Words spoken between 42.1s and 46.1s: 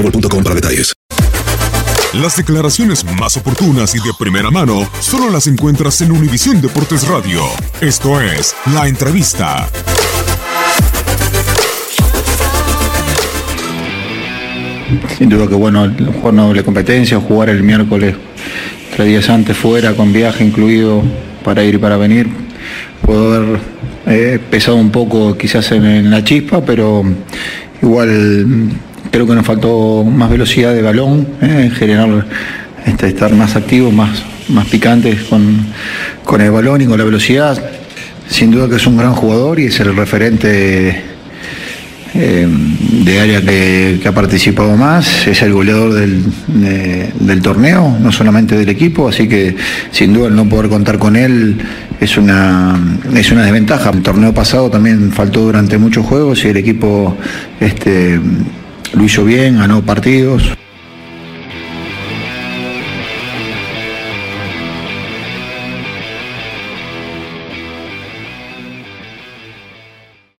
eh, de área que, ha participado más, es el goleador